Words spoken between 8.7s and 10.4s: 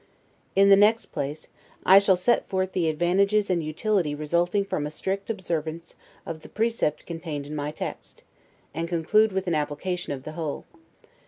and conclude with an application of the